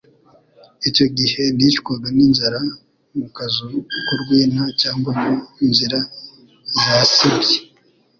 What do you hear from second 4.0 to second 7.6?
k'urwina cyangwa mu nzira zasibye.